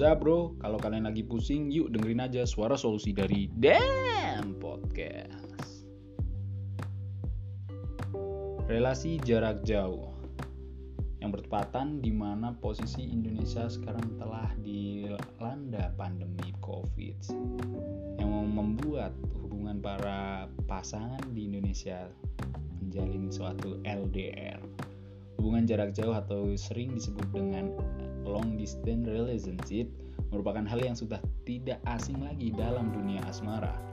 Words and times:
bro, 0.00 0.56
kalau 0.64 0.80
kalian 0.80 1.04
lagi 1.04 1.20
pusing, 1.20 1.68
yuk 1.68 1.92
dengerin 1.92 2.24
aja 2.24 2.48
suara 2.48 2.72
solusi 2.72 3.12
dari 3.12 3.52
Damn 3.52 4.56
Podcast. 4.56 5.84
Relasi 8.64 9.20
jarak 9.20 9.60
jauh 9.60 10.08
yang 11.20 11.36
bertepatan 11.36 12.00
di 12.00 12.08
mana 12.08 12.56
posisi 12.56 13.12
Indonesia 13.12 13.68
sekarang 13.68 14.16
telah 14.16 14.48
dilanda 14.64 15.92
pandemi 16.00 16.48
COVID 16.64 17.36
yang 18.16 18.32
membuat 18.56 19.12
hubungan 19.36 19.84
para 19.84 20.48
pasangan 20.64 21.20
di 21.36 21.44
Indonesia 21.44 22.08
menjalin 22.80 23.28
suatu 23.28 23.76
LDR. 23.84 24.64
Hubungan 25.36 25.68
jarak 25.68 25.92
jauh 25.92 26.16
atau 26.16 26.56
sering 26.56 26.96
disebut 26.96 27.28
dengan 27.36 27.68
long 28.24 28.56
distance 28.56 29.08
relationship 29.08 29.88
merupakan 30.30 30.62
hal 30.66 30.80
yang 30.80 30.96
sudah 30.96 31.18
tidak 31.48 31.82
asing 31.90 32.20
lagi 32.22 32.54
dalam 32.54 32.92
dunia 32.94 33.20
asmara 33.26 33.90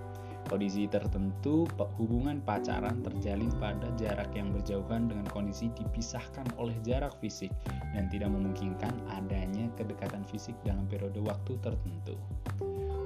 Kondisi 0.48 0.88
tertentu, 0.88 1.68
hubungan 2.00 2.40
pacaran 2.40 3.04
terjalin 3.04 3.52
pada 3.60 3.92
jarak 4.00 4.32
yang 4.32 4.56
berjauhan 4.56 5.12
dengan 5.12 5.28
kondisi 5.28 5.68
dipisahkan 5.76 6.56
oleh 6.56 6.72
jarak 6.88 7.12
fisik 7.20 7.52
dan 7.92 8.08
tidak 8.08 8.32
memungkinkan 8.32 8.96
adanya 9.12 9.68
kedekatan 9.76 10.24
fisik 10.24 10.56
dalam 10.64 10.88
periode 10.88 11.20
waktu 11.20 11.60
tertentu. 11.60 12.16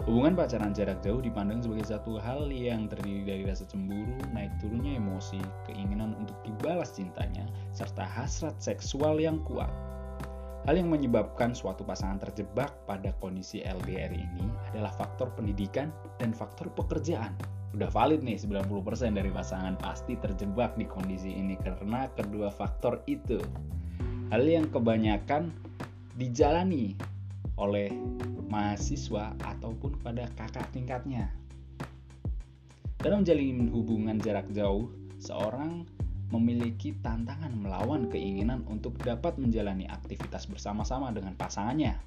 Hubungan 0.05 0.37
pacaran 0.37 0.69
jarak 0.69 1.01
jauh 1.01 1.17
dipandang 1.17 1.65
sebagai 1.65 1.89
satu 1.89 2.21
hal 2.21 2.45
yang 2.53 2.85
terdiri 2.85 3.25
dari 3.25 3.43
rasa 3.49 3.65
cemburu, 3.65 4.21
naik 4.37 4.53
turunnya 4.61 5.01
emosi, 5.01 5.41
keinginan 5.65 6.13
untuk 6.21 6.37
dibalas 6.45 6.93
cintanya, 6.93 7.49
serta 7.73 8.05
hasrat 8.05 8.53
seksual 8.61 9.17
yang 9.17 9.41
kuat. 9.49 9.69
Hal 10.69 10.77
yang 10.77 10.93
menyebabkan 10.93 11.57
suatu 11.57 11.81
pasangan 11.81 12.21
terjebak 12.21 12.69
pada 12.85 13.09
kondisi 13.17 13.65
LDR 13.65 14.13
ini 14.13 14.45
adalah 14.69 14.93
faktor 14.93 15.33
pendidikan 15.33 15.89
dan 16.21 16.37
faktor 16.37 16.69
pekerjaan. 16.77 17.33
Udah 17.73 17.89
valid 17.89 18.21
nih 18.21 18.37
90% 18.37 19.17
dari 19.17 19.33
pasangan 19.33 19.73
pasti 19.81 20.13
terjebak 20.21 20.77
di 20.77 20.85
kondisi 20.85 21.33
ini 21.33 21.57
karena 21.57 22.05
kedua 22.13 22.53
faktor 22.53 23.01
itu. 23.09 23.41
Hal 24.29 24.45
yang 24.45 24.69
kebanyakan 24.69 25.49
dijalani 26.21 26.93
oleh 27.57 27.89
mahasiswa 28.45 29.33
ataupun 29.41 29.97
pada 30.05 30.29
kakak 30.37 30.69
tingkatnya. 30.77 31.33
Dalam 33.01 33.25
menjalin 33.25 33.65
hubungan 33.73 34.21
jarak 34.21 34.45
jauh, 34.53 34.93
seorang 35.17 35.89
memiliki 36.31 36.95
tantangan 37.03 37.51
melawan 37.51 38.07
keinginan 38.07 38.63
untuk 38.71 38.95
dapat 39.03 39.35
menjalani 39.37 39.85
aktivitas 39.91 40.47
bersama-sama 40.47 41.11
dengan 41.11 41.35
pasangannya. 41.35 41.99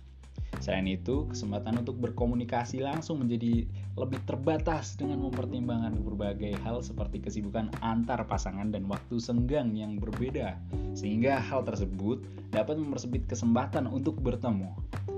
Selain 0.59 0.87
itu, 0.87 1.27
kesempatan 1.31 1.83
untuk 1.83 1.99
berkomunikasi 1.99 2.83
langsung 2.83 3.23
menjadi 3.23 3.67
lebih 3.95 4.21
terbatas 4.27 4.99
dengan 4.99 5.23
mempertimbangkan 5.27 5.99
berbagai 6.03 6.59
hal 6.63 6.83
seperti 6.83 7.23
kesibukan 7.23 7.71
antar 7.83 8.27
pasangan 8.27 8.71
dan 8.71 8.87
waktu 8.91 9.19
senggang 9.19 9.75
yang 9.75 9.99
berbeda, 9.99 10.59
sehingga 10.95 11.39
hal 11.39 11.63
tersebut 11.67 12.23
dapat 12.51 12.79
mempersempit 12.79 13.27
kesempatan 13.27 13.91
untuk 13.91 14.19
bertemu. 14.23 14.75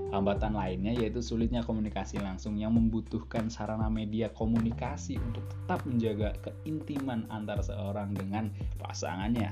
Hambatan 0.07 0.55
lainnya 0.55 0.95
yaitu 0.95 1.19
sulitnya 1.19 1.67
komunikasi 1.67 2.23
langsung 2.23 2.55
yang 2.55 2.71
membutuhkan 2.71 3.51
sarana 3.51 3.91
media 3.91 4.31
komunikasi 4.31 5.19
untuk 5.19 5.43
tetap 5.51 5.83
menjaga 5.83 6.31
keintiman 6.39 7.27
antara 7.27 7.59
seorang 7.59 8.15
dengan 8.15 8.47
pasangannya 8.79 9.51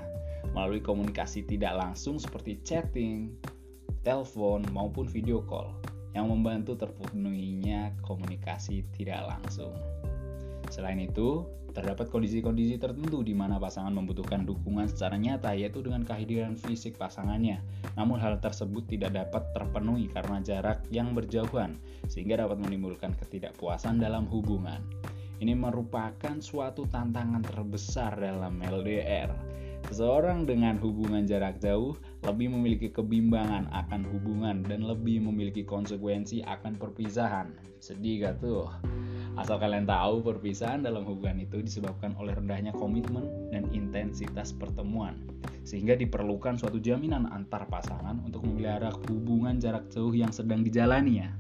melalui 0.56 0.80
komunikasi 0.80 1.44
tidak 1.44 1.76
langsung 1.76 2.16
seperti 2.16 2.62
chatting, 2.64 3.36
telepon 4.08 4.64
maupun 4.72 5.10
video 5.10 5.44
call 5.44 5.76
yang 6.16 6.32
membantu 6.32 6.80
terpenuhinya 6.80 7.92
komunikasi 8.00 8.88
tidak 8.96 9.28
langsung. 9.28 9.76
Selain 10.70 10.98
itu, 11.02 11.46
terdapat 11.76 12.08
kondisi-kondisi 12.08 12.80
tertentu 12.80 13.20
di 13.20 13.36
mana 13.36 13.60
pasangan 13.60 13.92
membutuhkan 13.92 14.48
dukungan 14.48 14.88
secara 14.88 15.20
nyata 15.20 15.52
yaitu 15.52 15.84
dengan 15.84 16.08
kehadiran 16.08 16.56
fisik 16.56 16.96
pasangannya. 16.96 17.60
Namun 18.00 18.16
hal 18.24 18.40
tersebut 18.40 18.88
tidak 18.88 19.12
dapat 19.12 19.52
terpenuhi 19.52 20.08
karena 20.08 20.40
jarak 20.40 20.88
yang 20.88 21.12
berjauhan 21.12 21.76
sehingga 22.08 22.40
dapat 22.48 22.64
menimbulkan 22.64 23.12
ketidakpuasan 23.20 24.00
dalam 24.00 24.24
hubungan. 24.32 24.80
Ini 25.36 25.52
merupakan 25.52 26.40
suatu 26.40 26.88
tantangan 26.88 27.44
terbesar 27.44 28.16
dalam 28.16 28.56
LDR. 28.64 29.36
Seseorang 29.92 30.48
dengan 30.50 30.80
hubungan 30.82 31.28
jarak 31.28 31.62
jauh 31.62 31.94
lebih 32.26 32.50
memiliki 32.50 32.90
kebimbangan 32.90 33.70
akan 33.70 34.02
hubungan 34.16 34.66
dan 34.66 34.82
lebih 34.82 35.22
memiliki 35.22 35.62
konsekuensi 35.62 36.42
akan 36.42 36.80
perpisahan. 36.80 37.54
Sedih 37.84 38.26
gak 38.26 38.42
tuh? 38.42 38.66
Asal 39.36 39.60
kalian 39.60 39.84
tahu, 39.84 40.24
perpisahan 40.24 40.88
dalam 40.88 41.04
hubungan 41.04 41.44
itu 41.44 41.60
disebabkan 41.60 42.16
oleh 42.16 42.32
rendahnya 42.32 42.72
komitmen 42.72 43.52
dan 43.52 43.68
intensitas 43.76 44.56
pertemuan, 44.56 45.28
sehingga 45.68 46.00
diperlukan 46.00 46.56
suatu 46.56 46.80
jaminan 46.80 47.28
antar 47.28 47.68
pasangan 47.68 48.24
untuk 48.24 48.48
memelihara 48.48 48.96
hubungan 49.12 49.60
jarak 49.60 49.92
jauh 49.92 50.16
yang 50.16 50.32
sedang 50.32 50.64
dijalaninya. 50.64 51.36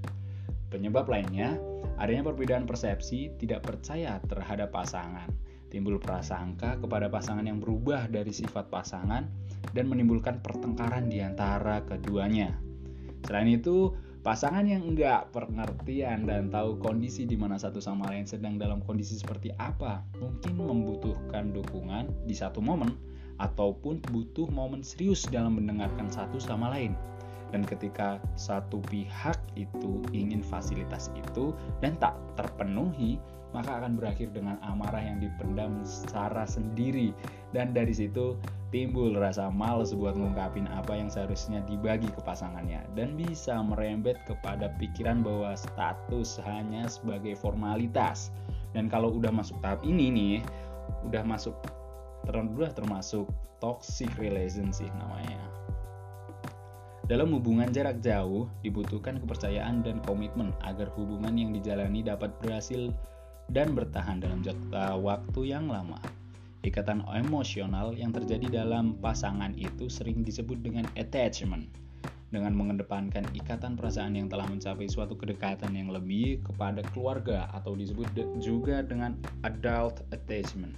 Penyebab 0.68 1.08
lainnya, 1.08 1.56
adanya 1.96 2.28
perbedaan 2.28 2.68
persepsi 2.68 3.32
tidak 3.40 3.64
percaya 3.64 4.20
terhadap 4.28 4.76
pasangan, 4.76 5.32
timbul 5.72 5.96
prasangka 5.96 6.76
kepada 6.76 7.08
pasangan 7.08 7.48
yang 7.48 7.64
berubah 7.64 8.12
dari 8.12 8.36
sifat 8.36 8.68
pasangan, 8.68 9.24
dan 9.72 9.88
menimbulkan 9.88 10.44
pertengkaran 10.44 11.08
di 11.08 11.24
antara 11.24 11.80
keduanya. 11.88 12.60
Selain 13.24 13.48
itu, 13.50 13.96
Pasangan 14.26 14.66
yang 14.66 14.82
enggak 14.82 15.30
pengertian 15.38 16.26
dan 16.26 16.50
tahu 16.50 16.82
kondisi 16.82 17.30
di 17.30 17.38
mana 17.38 17.62
satu 17.62 17.78
sama 17.78 18.10
lain 18.10 18.26
sedang 18.26 18.58
dalam 18.58 18.82
kondisi 18.82 19.22
seperti 19.22 19.54
apa, 19.62 20.02
mungkin 20.18 20.66
membutuhkan 20.66 21.54
dukungan 21.54 22.10
di 22.26 22.34
satu 22.34 22.58
momen 22.58 22.98
ataupun 23.38 24.02
butuh 24.10 24.50
momen 24.50 24.82
serius 24.82 25.30
dalam 25.30 25.62
mendengarkan 25.62 26.10
satu 26.10 26.42
sama 26.42 26.74
lain. 26.74 26.98
Dan 27.54 27.70
ketika 27.70 28.18
satu 28.34 28.82
pihak 28.90 29.38
itu 29.54 30.02
ingin 30.10 30.42
fasilitas 30.42 31.14
itu 31.14 31.54
dan 31.86 31.94
tak 32.02 32.18
terpenuhi, 32.34 33.22
maka 33.54 33.78
akan 33.78 33.94
berakhir 33.94 34.34
dengan 34.34 34.58
amarah 34.66 35.06
yang 35.06 35.22
dipendam 35.22 35.86
secara 35.86 36.50
sendiri 36.50 37.14
dan 37.54 37.78
dari 37.78 37.94
situ 37.94 38.34
timbul 38.76 39.16
rasa 39.16 39.48
males 39.48 39.96
buat 39.96 40.20
ngungkapin 40.20 40.68
apa 40.68 41.00
yang 41.00 41.08
seharusnya 41.08 41.64
dibagi 41.64 42.12
ke 42.12 42.20
pasangannya 42.20 42.84
dan 42.92 43.16
bisa 43.16 43.56
merembet 43.64 44.20
kepada 44.28 44.68
pikiran 44.76 45.24
bahwa 45.24 45.56
status 45.56 46.44
hanya 46.44 46.84
sebagai 46.92 47.40
formalitas. 47.40 48.36
Dan 48.76 48.92
kalau 48.92 49.16
udah 49.16 49.32
masuk 49.32 49.56
tahap 49.64 49.80
ini 49.88 50.12
nih, 50.12 50.36
udah 51.08 51.24
masuk 51.24 51.56
udah 52.28 52.68
termasuk 52.76 53.24
toxic 53.64 54.12
relationship 54.20 54.92
namanya. 55.00 55.40
Dalam 57.08 57.32
hubungan 57.32 57.72
jarak 57.72 58.04
jauh, 58.04 58.52
dibutuhkan 58.60 59.24
kepercayaan 59.24 59.88
dan 59.88 60.04
komitmen 60.04 60.52
agar 60.68 60.92
hubungan 61.00 61.32
yang 61.32 61.56
dijalani 61.56 62.04
dapat 62.04 62.36
berhasil 62.44 62.92
dan 63.56 63.72
bertahan 63.72 64.20
dalam 64.20 64.44
jangka 64.44 65.00
waktu 65.00 65.56
yang 65.56 65.72
lama. 65.72 66.25
Ikatan 66.66 67.06
emosional 67.14 67.94
yang 67.94 68.10
terjadi 68.10 68.66
dalam 68.66 68.98
pasangan 68.98 69.54
itu 69.54 69.86
sering 69.86 70.26
disebut 70.26 70.66
dengan 70.66 70.90
attachment. 70.98 71.70
Dengan 72.34 72.58
mengedepankan 72.58 73.22
ikatan 73.38 73.78
perasaan 73.78 74.18
yang 74.18 74.34
telah 74.34 74.50
mencapai 74.50 74.90
suatu 74.90 75.14
kedekatan 75.14 75.78
yang 75.78 75.94
lebih 75.94 76.42
kepada 76.42 76.82
keluarga 76.90 77.46
atau 77.54 77.78
disebut 77.78 78.10
juga 78.42 78.82
dengan 78.82 79.14
adult 79.46 80.02
attachment. 80.10 80.74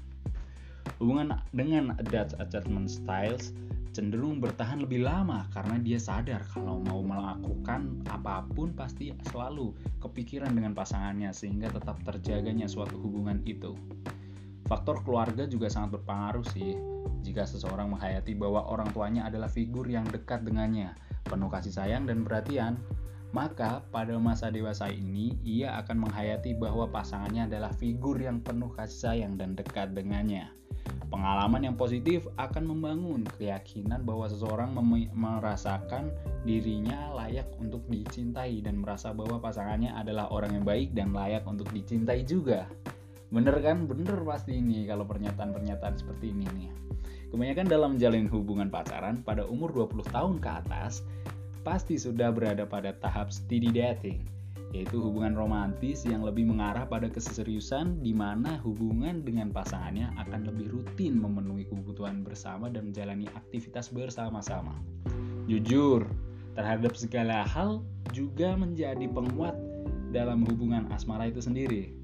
Hubungan 1.00 1.40
dengan 1.56 1.96
adult 2.04 2.36
attachment 2.36 2.92
styles 2.92 3.56
cenderung 3.96 4.44
bertahan 4.44 4.84
lebih 4.84 5.08
lama 5.08 5.48
karena 5.56 5.80
dia 5.80 6.04
sadar 6.04 6.44
kalau 6.52 6.84
mau 6.84 7.00
melakukan 7.00 8.04
apa 8.12 8.44
pun 8.52 8.76
pasti 8.76 9.16
selalu 9.32 9.72
kepikiran 10.04 10.52
dengan 10.52 10.76
pasangannya 10.76 11.32
sehingga 11.32 11.72
tetap 11.72 11.96
terjaganya 12.04 12.68
suatu 12.68 13.00
hubungan 13.00 13.40
itu. 13.48 13.72
Faktor 14.68 15.00
keluarga 15.08 15.48
juga 15.48 15.72
sangat 15.72 16.00
berpengaruh 16.00 16.44
sih. 16.52 16.76
Jika 17.24 17.48
seseorang 17.48 17.96
menghayati 17.96 18.36
bahwa 18.36 18.68
orang 18.68 18.92
tuanya 18.92 19.24
adalah 19.24 19.48
figur 19.48 19.88
yang 19.88 20.04
dekat 20.12 20.44
dengannya, 20.44 20.92
penuh 21.24 21.48
kasih 21.48 21.72
sayang 21.72 22.04
dan 22.04 22.28
perhatian, 22.28 22.76
maka 23.32 23.84
pada 23.92 24.16
masa 24.20 24.52
dewasa 24.52 24.92
ini 24.92 25.40
ia 25.44 25.80
akan 25.80 26.08
menghayati 26.08 26.56
bahwa 26.56 26.88
pasangannya 26.92 27.48
adalah 27.48 27.72
figur 27.76 28.20
yang 28.20 28.44
penuh 28.44 28.68
kasih 28.76 29.12
sayang 29.12 29.40
dan 29.40 29.56
dekat 29.56 29.96
dengannya. 29.96 30.52
Pengalaman 31.08 31.64
yang 31.64 31.80
positif 31.80 32.28
akan 32.36 32.68
membangun 32.68 33.24
keyakinan 33.40 34.04
bahwa 34.04 34.28
seseorang 34.28 34.76
merasakan 35.16 36.12
dirinya 36.44 37.16
layak 37.16 37.48
untuk 37.56 37.88
dicintai 37.88 38.60
dan 38.60 38.84
merasa 38.84 39.16
bahwa 39.16 39.40
pasangannya 39.40 39.96
adalah 39.96 40.28
orang 40.28 40.60
yang 40.60 40.68
baik 40.68 40.92
dan 40.92 41.16
layak 41.16 41.48
untuk 41.48 41.72
dicintai 41.72 42.28
juga. 42.28 42.68
Bener 43.28 43.60
kan? 43.60 43.84
Bener 43.92 44.24
pasti 44.24 44.56
ini 44.56 44.88
kalau 44.88 45.04
pernyataan-pernyataan 45.04 46.00
seperti 46.00 46.32
ini 46.32 46.48
nih. 46.56 46.70
Kebanyakan 47.28 47.68
dalam 47.68 47.90
menjalin 48.00 48.32
hubungan 48.32 48.72
pacaran 48.72 49.20
pada 49.20 49.44
umur 49.44 49.76
20 49.76 50.00
tahun 50.16 50.36
ke 50.40 50.50
atas, 50.64 51.04
pasti 51.68 52.00
sudah 52.00 52.32
berada 52.32 52.64
pada 52.64 52.96
tahap 52.96 53.36
steady 53.36 53.68
dating, 53.68 54.24
yaitu 54.72 55.04
hubungan 55.04 55.36
romantis 55.36 56.08
yang 56.08 56.24
lebih 56.24 56.48
mengarah 56.48 56.88
pada 56.88 57.12
keseriusan 57.12 58.00
di 58.00 58.16
mana 58.16 58.64
hubungan 58.64 59.28
dengan 59.28 59.52
pasangannya 59.52 60.08
akan 60.24 60.48
lebih 60.48 60.72
rutin 60.72 61.20
memenuhi 61.20 61.68
kebutuhan 61.68 62.24
bersama 62.24 62.72
dan 62.72 62.96
menjalani 62.96 63.28
aktivitas 63.36 63.92
bersama-sama. 63.92 64.80
Jujur, 65.52 66.08
terhadap 66.56 66.96
segala 66.96 67.44
hal 67.44 67.84
juga 68.16 68.56
menjadi 68.56 69.04
penguat 69.12 69.60
dalam 70.16 70.48
hubungan 70.48 70.88
asmara 70.96 71.28
itu 71.28 71.44
sendiri 71.44 71.97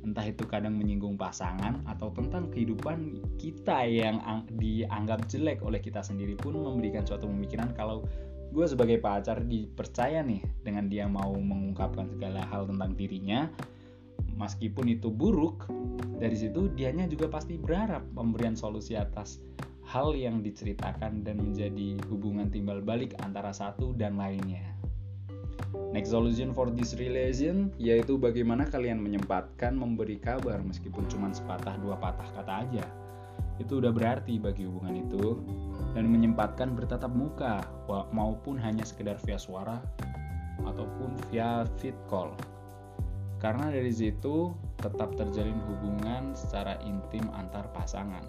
entah 0.00 0.24
itu 0.24 0.48
kadang 0.48 0.80
menyinggung 0.80 1.20
pasangan 1.20 1.84
atau 1.84 2.08
tentang 2.16 2.48
kehidupan 2.48 3.20
kita 3.36 3.84
yang 3.84 4.20
dianggap 4.56 5.28
jelek 5.28 5.60
oleh 5.60 5.78
kita 5.80 6.00
sendiri 6.00 6.36
pun 6.40 6.56
memberikan 6.56 7.04
suatu 7.04 7.28
pemikiran 7.28 7.76
kalau 7.76 8.08
gue 8.50 8.66
sebagai 8.66 8.98
pacar 8.98 9.44
dipercaya 9.44 10.24
nih 10.24 10.42
dengan 10.64 10.90
dia 10.90 11.06
mau 11.06 11.36
mengungkapkan 11.36 12.10
segala 12.10 12.42
hal 12.50 12.66
tentang 12.66 12.96
dirinya. 12.98 13.46
Meskipun 14.40 14.88
itu 14.88 15.12
buruk 15.12 15.68
dari 16.16 16.32
situ 16.32 16.72
dianya 16.72 17.04
juga 17.04 17.28
pasti 17.28 17.60
berharap 17.60 18.00
pemberian 18.16 18.56
solusi 18.56 18.96
atas 18.96 19.44
hal 19.84 20.16
yang 20.16 20.40
diceritakan 20.40 21.20
dan 21.20 21.44
menjadi 21.44 22.00
hubungan 22.08 22.48
timbal 22.48 22.80
balik 22.80 23.12
antara 23.20 23.52
satu 23.52 23.92
dan 23.92 24.16
lainnya 24.16 24.79
Next 25.90 26.14
solution 26.14 26.54
for 26.54 26.70
this 26.70 26.94
relation 26.94 27.74
yaitu 27.74 28.14
bagaimana 28.14 28.62
kalian 28.70 29.02
menyempatkan 29.02 29.74
memberi 29.74 30.22
kabar 30.22 30.62
meskipun 30.62 31.02
cuma 31.10 31.34
sepatah 31.34 31.74
dua 31.82 31.98
patah 31.98 32.30
kata 32.36 32.52
aja. 32.62 32.86
Itu 33.58 33.82
udah 33.82 33.90
berarti 33.90 34.38
bagi 34.38 34.64
hubungan 34.70 35.02
itu 35.02 35.42
dan 35.92 36.06
menyempatkan 36.06 36.78
bertatap 36.78 37.10
muka 37.10 37.66
maupun 38.14 38.54
hanya 38.62 38.86
sekedar 38.86 39.18
via 39.26 39.36
suara 39.36 39.82
ataupun 40.62 41.18
via 41.28 41.66
fit 41.82 41.96
call. 42.06 42.38
Karena 43.42 43.72
dari 43.72 43.90
situ 43.90 44.52
tetap 44.78 45.16
terjalin 45.16 45.58
hubungan 45.66 46.36
secara 46.38 46.78
intim 46.86 47.26
antar 47.34 47.66
pasangan. 47.74 48.22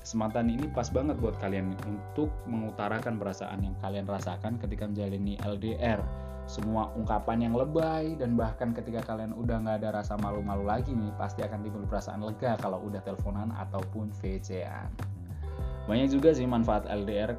Kesempatan 0.00 0.48
ini 0.48 0.64
pas 0.72 0.88
banget 0.88 1.20
buat 1.20 1.36
kalian 1.38 1.76
untuk 1.84 2.32
mengutarakan 2.48 3.20
perasaan 3.20 3.60
yang 3.62 3.76
kalian 3.84 4.08
rasakan 4.08 4.56
ketika 4.56 4.88
menjalani 4.88 5.36
LDR 5.44 6.00
semua 6.48 6.92
ungkapan 6.96 7.50
yang 7.50 7.54
lebay 7.54 8.16
dan 8.16 8.34
bahkan 8.34 8.72
ketika 8.76 9.02
kalian 9.04 9.36
udah 9.36 9.60
nggak 9.60 9.76
ada 9.84 10.02
rasa 10.02 10.18
malu-malu 10.18 10.66
lagi 10.66 10.92
nih 10.92 11.12
pasti 11.16 11.44
akan 11.44 11.62
timbul 11.62 11.84
perasaan 11.86 12.24
lega 12.24 12.58
kalau 12.58 12.82
udah 12.84 13.00
teleponan 13.02 13.54
ataupun 13.54 14.10
VC-an 14.18 14.90
banyak 15.90 16.08
juga 16.12 16.30
sih 16.30 16.46
manfaat 16.46 16.86
LDR 16.86 17.34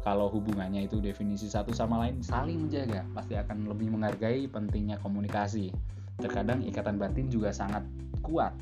kalau 0.00 0.32
hubungannya 0.32 0.88
itu 0.88 1.02
definisi 1.02 1.50
satu 1.50 1.76
sama 1.76 2.00
lain 2.06 2.24
saling 2.24 2.66
menjaga 2.66 3.04
pasti 3.12 3.36
akan 3.36 3.68
lebih 3.68 3.92
menghargai 3.92 4.48
pentingnya 4.48 4.96
komunikasi. 5.02 5.74
Terkadang 6.20 6.64
ikatan 6.64 6.96
batin 6.96 7.28
juga 7.28 7.52
sangat 7.52 7.84
kuat 8.24 8.52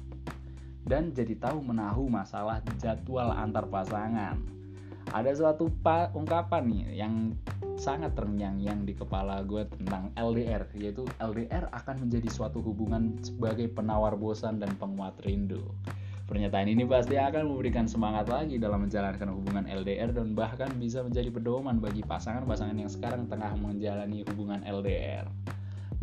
dan 0.87 1.13
jadi 1.13 1.37
tahu 1.39 1.63
menahu 1.63 2.11
masalah 2.11 2.59
jadwal 2.81 3.31
antar 3.31 3.67
pasangan. 3.71 4.41
Ada 5.15 5.35
suatu 5.35 5.71
ungkapan 6.15 6.63
nih 6.69 6.83
yang 7.01 7.35
sangat 7.79 8.19
terngiang-ngiang 8.19 8.83
di 8.83 8.93
kepala 8.99 9.41
gue 9.47 9.63
tentang 9.71 10.11
LDR 10.19 10.67
yaitu 10.75 11.07
LDR 11.23 11.71
akan 11.71 12.05
menjadi 12.05 12.27
suatu 12.27 12.59
hubungan 12.59 13.15
sebagai 13.23 13.71
penawar 13.71 14.19
bosan 14.19 14.59
dan 14.59 14.75
penguat 14.77 15.15
rindu 15.23 15.63
Pernyataan 16.29 16.69
ini 16.69 16.85
pasti 16.85 17.17
akan 17.17 17.57
memberikan 17.57 17.89
semangat 17.89 18.29
lagi 18.29 18.61
dalam 18.61 18.85
menjalankan 18.85 19.33
hubungan 19.33 19.65
LDR 19.65 20.13
dan 20.13 20.37
bahkan 20.37 20.69
bisa 20.77 21.01
menjadi 21.01 21.33
pedoman 21.33 21.81
bagi 21.81 22.05
pasangan-pasangan 22.05 22.77
yang 22.77 22.93
sekarang 22.93 23.33
tengah 23.33 23.57
menjalani 23.57 24.29
hubungan 24.29 24.61
LDR. 24.61 25.25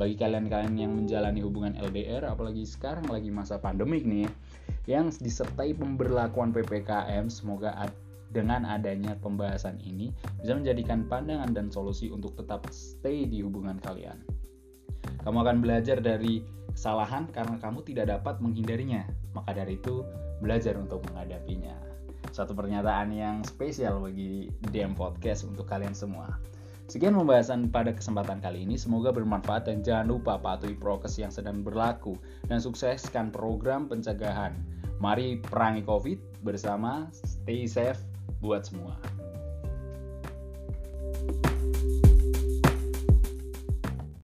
Bagi 0.02 0.18
kalian-kalian 0.18 0.76
yang 0.82 0.98
menjalani 0.98 1.46
hubungan 1.46 1.78
LDR, 1.78 2.26
apalagi 2.26 2.66
sekarang 2.66 3.06
lagi 3.06 3.30
masa 3.30 3.62
pandemik 3.62 4.02
nih, 4.02 4.26
yang 4.90 5.14
disertai 5.14 5.78
pemberlakuan 5.78 6.50
PPKM, 6.50 7.30
semoga 7.30 7.78
dengan 8.32 8.66
adanya 8.66 9.14
pembahasan 9.20 9.78
ini 9.84 10.12
bisa 10.42 10.56
menjadikan 10.58 11.06
pandangan 11.06 11.52
dan 11.54 11.68
solusi 11.70 12.10
untuk 12.10 12.36
tetap 12.40 12.66
stay 12.72 13.28
di 13.30 13.46
hubungan 13.46 13.78
kalian. 13.84 14.22
Kamu 15.26 15.38
akan 15.42 15.58
belajar 15.62 16.02
dari 16.02 16.46
kesalahan 16.76 17.26
karena 17.32 17.58
kamu 17.58 17.82
tidak 17.88 18.12
dapat 18.12 18.38
menghindarinya. 18.44 19.08
Maka 19.34 19.58
dari 19.58 19.80
itu, 19.80 20.06
belajar 20.44 20.76
untuk 20.78 21.02
menghadapinya. 21.10 21.74
Satu 22.36 22.52
pernyataan 22.52 23.16
yang 23.16 23.36
spesial 23.48 24.04
bagi 24.04 24.52
DM 24.70 24.94
Podcast 24.94 25.48
untuk 25.48 25.66
kalian 25.66 25.96
semua. 25.96 26.36
Sekian 26.86 27.18
pembahasan 27.18 27.74
pada 27.74 27.90
kesempatan 27.90 28.38
kali 28.46 28.62
ini, 28.62 28.78
semoga 28.78 29.10
bermanfaat 29.10 29.66
dan 29.66 29.82
jangan 29.82 30.06
lupa 30.06 30.38
patuhi 30.38 30.78
prokes 30.78 31.18
yang 31.18 31.34
sedang 31.34 31.66
berlaku 31.66 32.14
dan 32.46 32.62
sukseskan 32.62 33.34
program 33.34 33.90
pencegahan. 33.90 34.54
Mari 35.02 35.42
perangi 35.42 35.82
COVID 35.82 36.46
bersama, 36.46 37.10
stay 37.10 37.66
safe, 37.66 37.98
buat 38.42 38.66
semua. 38.68 38.96